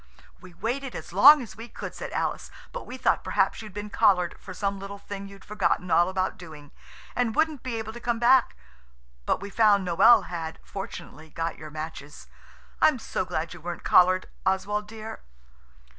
"We 0.39 0.55
waited 0.55 0.95
as 0.95 1.13
long 1.13 1.43
as 1.43 1.55
we 1.55 1.67
could," 1.69 1.93
said 1.93 2.11
Alice, 2.11 2.49
"but 2.71 2.87
we 2.87 2.97
thought 2.97 3.23
perhaps 3.23 3.61
you'd 3.61 3.71
been 3.75 3.91
collared 3.91 4.35
for 4.39 4.51
some 4.51 4.79
little 4.79 4.97
thing 4.97 5.27
you'd 5.27 5.45
forgotten 5.45 5.91
all 5.91 6.09
about 6.09 6.39
doing, 6.39 6.71
and 7.15 7.35
wouldn't 7.35 7.61
be 7.61 7.75
able 7.75 7.93
to 7.93 7.99
come 7.99 8.17
back, 8.17 8.55
but 9.27 9.39
we 9.41 9.51
found 9.51 9.87
Noël 9.87 10.25
had, 10.25 10.57
fortunately, 10.63 11.29
got 11.29 11.59
your 11.59 11.69
matches. 11.69 12.25
I'm 12.81 12.97
so 12.97 13.25
glad 13.25 13.53
you 13.53 13.61
weren't 13.61 13.83
collared, 13.83 14.25
Oswald 14.43 14.87
dear." 14.87 15.19